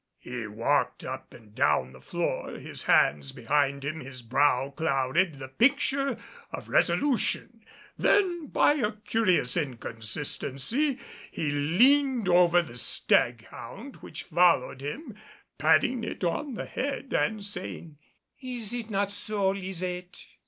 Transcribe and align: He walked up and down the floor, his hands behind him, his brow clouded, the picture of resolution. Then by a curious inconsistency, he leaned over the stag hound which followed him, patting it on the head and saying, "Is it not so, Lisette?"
He 0.17 0.47
walked 0.47 1.03
up 1.03 1.31
and 1.31 1.53
down 1.53 1.91
the 1.93 2.01
floor, 2.01 2.53
his 2.57 2.85
hands 2.85 3.33
behind 3.33 3.85
him, 3.85 3.99
his 3.99 4.23
brow 4.23 4.71
clouded, 4.71 5.37
the 5.37 5.47
picture 5.47 6.17
of 6.51 6.69
resolution. 6.69 7.63
Then 7.99 8.47
by 8.47 8.73
a 8.73 8.93
curious 8.93 9.55
inconsistency, 9.55 10.97
he 11.29 11.51
leaned 11.51 12.27
over 12.27 12.63
the 12.63 12.77
stag 12.79 13.45
hound 13.49 13.97
which 13.97 14.23
followed 14.23 14.81
him, 14.81 15.13
patting 15.59 16.03
it 16.03 16.23
on 16.23 16.55
the 16.55 16.65
head 16.65 17.13
and 17.13 17.43
saying, 17.45 17.99
"Is 18.41 18.73
it 18.73 18.89
not 18.89 19.11
so, 19.11 19.51
Lisette?" 19.51 20.25